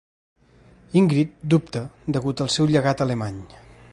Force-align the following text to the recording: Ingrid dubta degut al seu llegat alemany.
Ingrid 1.01 1.35
dubta 1.55 1.85
degut 2.17 2.43
al 2.47 2.51
seu 2.57 2.73
llegat 2.75 3.07
alemany. 3.09 3.41